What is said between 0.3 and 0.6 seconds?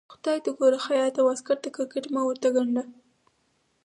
ته